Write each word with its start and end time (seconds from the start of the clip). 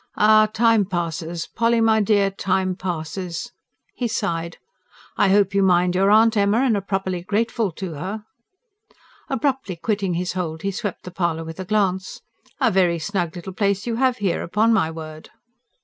Ah, 0.17 0.47
time 0.51 0.83
passes, 0.83 1.45
Polly 1.45 1.79
my 1.79 2.01
dear 2.01 2.31
time 2.31 2.75
passes!" 2.75 3.51
He 3.93 4.07
sighed. 4.07 4.57
"I 5.15 5.29
hope 5.29 5.53
you 5.53 5.61
mind 5.61 5.93
your 5.93 6.09
aunt, 6.09 6.35
Emma, 6.35 6.57
and 6.57 6.75
are 6.75 6.81
properly 6.81 7.21
grateful 7.21 7.71
to 7.73 7.93
her?" 7.93 8.25
Abruptly 9.29 9.75
quitting 9.75 10.15
his 10.15 10.33
hold, 10.33 10.63
he 10.63 10.71
swept 10.71 11.03
the 11.03 11.11
parlour 11.11 11.43
with 11.43 11.59
a 11.59 11.65
glance. 11.65 12.23
"A 12.59 12.71
very 12.71 12.97
snug 12.97 13.35
little 13.35 13.53
place 13.53 13.85
you 13.85 13.97
have 13.97 14.17
here, 14.17 14.41
upon 14.41 14.73
my 14.73 14.89
word!" 14.89 15.29